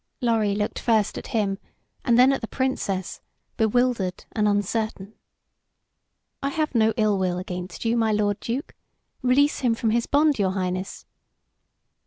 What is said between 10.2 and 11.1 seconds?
your Highness."